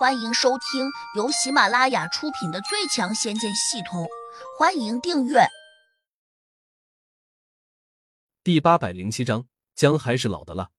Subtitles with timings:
[0.00, 4.04] 欢迎收听由喜马拉雅出品的《最强仙剑系统》，
[4.58, 5.40] 欢迎订阅。
[8.42, 10.70] 第八百零七章，姜还是老的辣。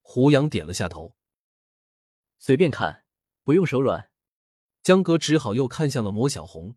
[0.00, 1.14] 胡杨点了下头，
[2.40, 3.04] 随便看，
[3.44, 4.10] 不用手软。
[4.82, 6.74] 江哥只好又看向了魔小红。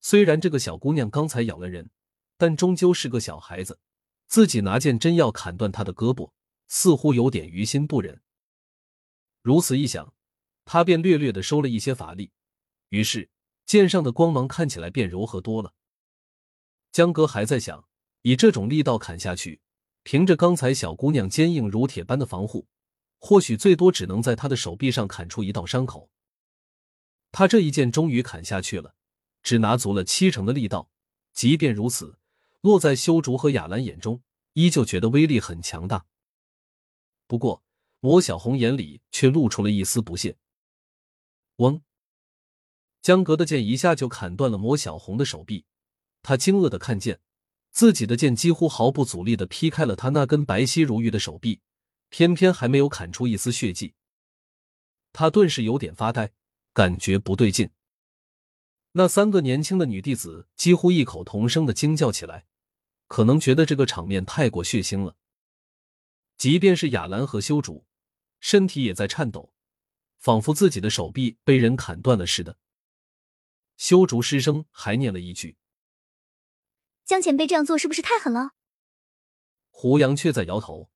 [0.00, 1.92] 虽然这个小姑娘刚才咬了人，
[2.36, 3.78] 但终究是个小孩子，
[4.26, 6.32] 自己拿剑真要砍断她的胳膊，
[6.66, 8.20] 似乎有点于心不忍。
[9.40, 10.12] 如此一想，
[10.64, 12.32] 他便略略的收了一些法力，
[12.88, 13.30] 于是
[13.66, 15.74] 剑上的光芒看起来便柔和多了。
[16.92, 17.86] 江哥还在想，
[18.22, 19.60] 以这种力道砍下去，
[20.02, 22.66] 凭着刚才小姑娘坚硬如铁般的防护，
[23.18, 26.10] 或许最多只能在她的手臂上砍出一道伤口。
[27.30, 28.94] 他这一剑终于砍下去了，
[29.42, 30.88] 只拿足了七成的力道，
[31.32, 32.18] 即便如此，
[32.60, 34.22] 落在修竹和雅兰眼中，
[34.52, 36.06] 依旧觉得威力很强大。
[37.26, 37.62] 不过。
[38.00, 40.36] 魔小红眼里却露出了一丝不屑。
[41.56, 41.82] 嗡！
[43.00, 45.66] 江格的剑一下就砍断了魔小红的手臂。
[46.22, 47.20] 他惊愕的看见，
[47.70, 51.60] 自己的剑几乎毫不阻力的劈开了他那根白皙如玉的手臂，
[52.08, 53.94] 偏偏还没有砍出一丝血迹。
[55.12, 56.32] 他顿时有点发呆，
[56.72, 57.70] 感觉不对劲。
[58.92, 62.46] 那三个年轻的女弟子几乎异口同声的惊叫起来，
[63.06, 65.16] 可能觉得这个场面太过血腥了。
[66.36, 67.86] 即便是雅兰和修竹。
[68.40, 69.54] 身体也在颤抖，
[70.24, 72.56] 仿佛自己的手臂被人砍断了似的。
[73.76, 75.58] 修竹失声还念了一句
[77.04, 78.52] ：“江前辈这样做是不是太狠了？”
[79.68, 80.88] 胡杨却在摇头：“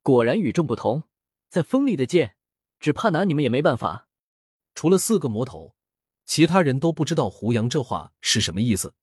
[0.00, 1.02] 果然与众不同，
[1.50, 2.38] 再锋利的剑，
[2.80, 4.08] 只怕拿你们也没办法。”
[4.74, 5.76] 除了四个魔头，
[6.24, 8.94] 其他人都不知道胡杨这话是什么意思。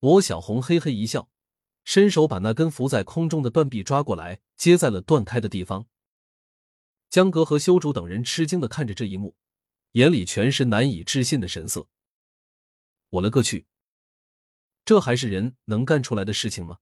[0.00, 1.30] 罗小红嘿嘿一笑，
[1.84, 5.86] 伸手把那根浮在空中的断臂抓过来，接在了断开的地方。
[7.12, 9.36] 江格和修竹等人吃惊的看着这一幕，
[9.90, 11.86] 眼里全是难以置信的神色。
[13.10, 13.66] 我勒个去！
[14.86, 16.78] 这还是人能干出来的事情吗？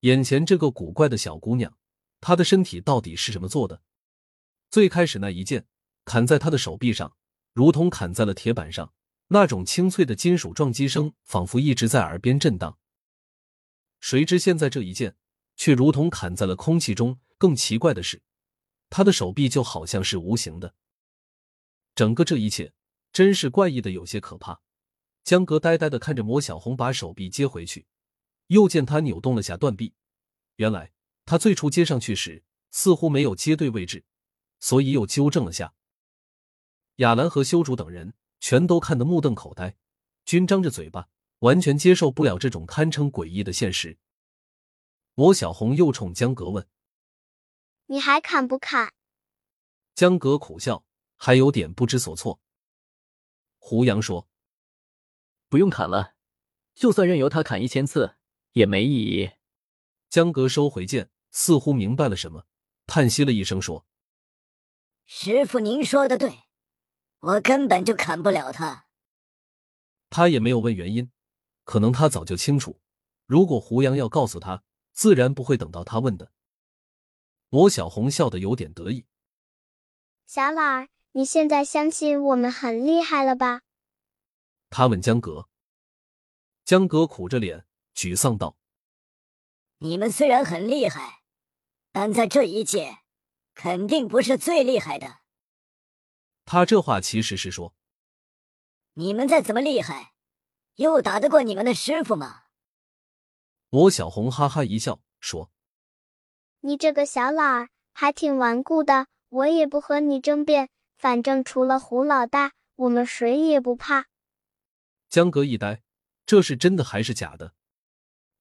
[0.00, 1.76] 眼前这个古怪的小姑娘，
[2.22, 3.82] 她的身体到底是什么做的？
[4.70, 5.66] 最开始那一剑
[6.06, 7.14] 砍在她的手臂上，
[7.52, 8.94] 如同砍在了铁板上，
[9.28, 12.78] 那种清脆的金属撞击声仿佛一直在耳边震荡。
[14.00, 15.16] 谁知现在这一剑
[15.54, 17.20] 却如同砍在了空气中。
[17.36, 18.22] 更奇怪的是。
[18.94, 20.74] 他的手臂就好像是无形的，
[21.94, 22.74] 整个这一切
[23.10, 24.60] 真是怪异的，有些可怕。
[25.24, 27.86] 江格呆呆的看着魔小红把手臂接回去，
[28.48, 29.94] 又见他扭动了下断臂，
[30.56, 30.92] 原来
[31.24, 34.04] 他最初接上去时似乎没有接对位置，
[34.60, 35.72] 所以又纠正了下。
[36.96, 39.74] 亚兰和修竹等人全都看得目瞪口呆，
[40.26, 43.96] 均张着嘴巴，完全接受不了这种堪称诡异的现实。
[45.14, 46.68] 魔小红又冲江格问。
[47.92, 48.94] 你还砍不砍？
[49.94, 52.40] 江格苦笑，还有点不知所措。
[53.58, 54.30] 胡杨说
[55.50, 56.14] ：“不用砍了，
[56.72, 58.16] 就算任由他砍一千次
[58.52, 59.32] 也没意义。”
[60.08, 62.46] 江格收回剑，似乎明白了什么，
[62.86, 63.84] 叹息了一声说
[65.04, 66.44] ：“师傅，您说的对，
[67.20, 68.86] 我根本就砍不了他。”
[70.08, 71.12] 他也没有问原因，
[71.64, 72.80] 可能他早就清楚，
[73.26, 76.32] 如果胡杨要告诉他，自然不会等到他问的。
[77.54, 79.04] 魔小红笑得有点得意。
[80.24, 83.60] 小老儿，你现在相信我们很厉害了吧？
[84.70, 85.50] 他问江格。
[86.64, 88.56] 江格苦着脸，沮丧道
[89.80, 91.24] ：“你们虽然很厉害，
[91.92, 93.00] 但在这一届，
[93.52, 95.18] 肯定不是最厉害的。”
[96.46, 97.74] 他这话其实是说
[98.94, 100.14] ：“你们再怎么厉害，
[100.76, 102.44] 又打得过你们的师傅吗？”
[103.68, 105.52] 罗小红哈哈一笑，说。
[106.64, 114.06] 你这个小老儿还挺顽固的，我也不和你争辩，反正除了胡老大，我们谁也不怕。
[115.08, 115.82] 江格一呆，
[116.24, 117.54] 这是真的还是假的？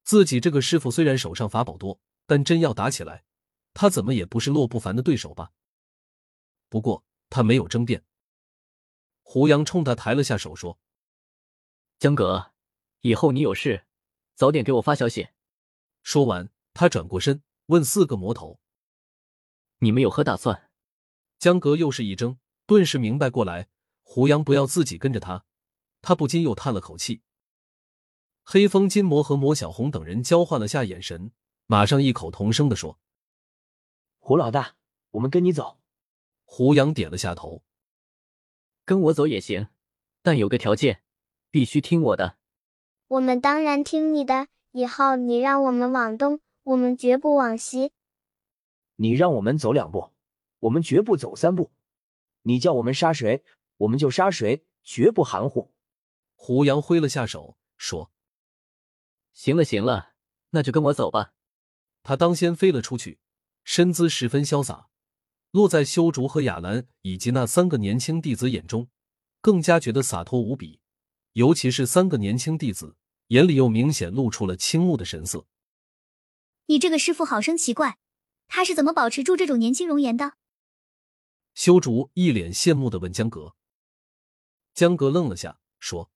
[0.03, 3.23] 自己这个师傅虽然手上法宝多，但真要打起来，
[3.73, 5.51] 他怎么也不是洛不凡的对手吧？
[6.69, 8.03] 不过他没有争辩。
[9.23, 10.77] 胡杨冲他抬了下手，说
[11.97, 12.51] ：“江格，
[13.01, 13.83] 以后你有事，
[14.35, 15.29] 早点给我发消息。”
[16.03, 17.41] 说完，他转过身。
[17.71, 18.59] 问四个魔头
[19.79, 20.69] ：“你们有何打算？”
[21.39, 23.69] 江格又是一怔，顿时明白过来，
[24.03, 25.45] 胡杨不要自己跟着他，
[26.01, 27.21] 他不禁又叹了口气。
[28.43, 31.31] 黑风金魔和魔小红等人交换了下眼神，
[31.65, 32.99] 马上异口同声的说
[34.19, 34.75] ：“胡老大，
[35.11, 35.79] 我们跟你走。”
[36.43, 37.63] 胡杨点了下头
[38.83, 39.69] ：“跟我走也行，
[40.21, 41.03] 但有个条件，
[41.49, 42.37] 必须听我的。
[43.07, 46.41] ”“我们当然听你的，以后你让我们往东。”
[46.71, 47.91] 我们绝不往西。
[48.95, 50.11] 你让我们走两步，
[50.59, 51.71] 我们绝不走三步。
[52.43, 53.43] 你叫我们杀谁，
[53.77, 55.73] 我们就杀谁，绝不含糊。
[56.35, 58.11] 胡杨挥了下手，说
[59.33, 60.13] ：“行了，行了，
[60.51, 61.33] 那就跟我走吧。”
[62.03, 63.19] 他当先飞了出去，
[63.63, 64.87] 身姿十分潇洒，
[65.51, 68.87] 落在修竹和雅兰以及那三个年轻弟子眼中，
[69.41, 70.79] 更加觉得洒脱无比。
[71.33, 72.95] 尤其是三个年轻弟子
[73.27, 75.45] 眼里又明显露出了倾慕的神色。
[76.71, 77.97] 你这个师傅好生奇怪，
[78.47, 80.37] 他是怎么保持住这种年轻容颜的？
[81.53, 83.57] 修竹一脸羡慕的问江阁。
[84.73, 86.09] 江阁愣了下，说：“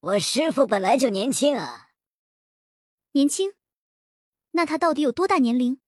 [0.00, 1.90] 我师傅本来就年轻啊。”
[3.12, 3.52] 年轻？
[4.52, 5.78] 那他到底有多大年龄？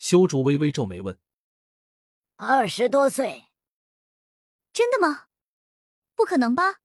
[0.00, 1.20] 修竹微微皱眉问
[2.34, 3.44] ：“二十多岁？
[4.72, 5.28] 真的吗？
[6.16, 6.80] 不可能吧？”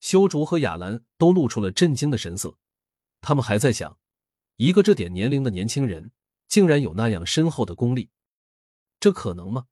[0.00, 2.58] 修竹和雅兰都露出了震惊的神色，
[3.22, 3.98] 他们还在想，
[4.56, 6.12] 一个这点年龄的年轻人
[6.46, 8.10] 竟然有那样深厚的功力。
[9.00, 9.66] 这可能吗？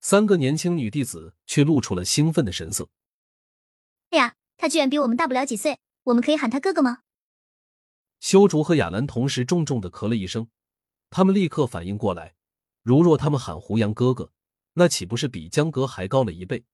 [0.00, 2.90] 三个年轻女弟子却露出了兴奋的神色。
[4.10, 7.00] 哎呀，他居然比我们大不了几岁，我们可以喊他哥哥吗？
[8.20, 10.48] 修竹和雅兰同时重重的咳了一声，
[11.10, 12.34] 他们立刻反应过来，
[12.82, 14.30] 如若他们喊胡杨哥哥，
[14.74, 16.64] 那岂不是比江阁还高了一倍？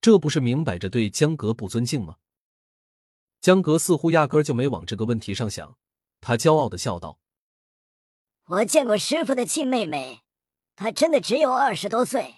[0.00, 2.16] 这不是明摆着对江阁不尊敬吗？
[3.40, 5.78] 江阁似乎压根就没往这个问题上想，
[6.20, 7.18] 他骄傲的笑道
[8.46, 10.22] ：“我见过师傅的亲妹妹。”
[10.76, 12.36] 她真的只有二十多岁。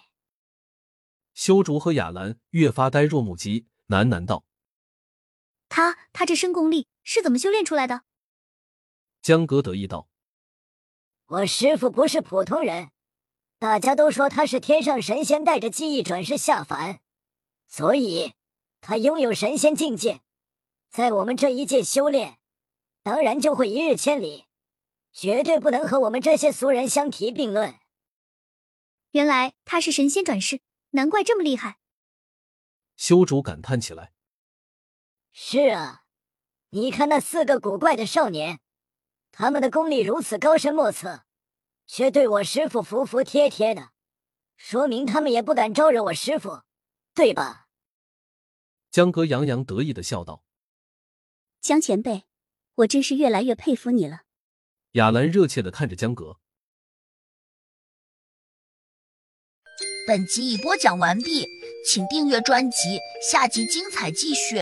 [1.33, 4.43] 修竹和雅兰越发呆若木鸡，喃喃道
[5.69, 8.03] ：“他他这身功力是怎么修炼出来的？”
[9.23, 10.09] 江格得意道
[11.27, 12.91] ：“我师傅不是普通人，
[13.59, 16.99] 大家都说他是天上神仙带着记忆转世下凡，
[17.65, 18.33] 所以
[18.81, 20.19] 他拥有神仙境界，
[20.89, 22.39] 在我们这一界修炼，
[23.03, 24.47] 当然就会一日千里，
[25.11, 27.75] 绝对不能和我们这些俗人相提并论。”
[29.11, 30.61] 原来他是神仙转世，
[30.91, 31.77] 难怪这么厉害。
[32.95, 34.13] 修主感叹起来
[35.31, 36.05] ：“是啊，
[36.69, 38.59] 你看那四个古怪的少年，
[39.31, 41.25] 他们的功力如此高深莫测，
[41.85, 43.89] 却对我师傅服服帖帖的，
[44.55, 46.61] 说明他们也不敢招惹我师傅，
[47.13, 47.67] 对吧？”
[48.89, 50.43] 江哥洋洋得意的笑道
[51.59, 52.25] ：“江前辈，
[52.75, 54.21] 我真是越来越佩服你了。”
[54.93, 56.37] 雅兰热切的看着江格。
[60.05, 61.47] 本集已播讲完毕，
[61.87, 62.99] 请订阅专辑，
[63.31, 64.61] 下集精彩继续。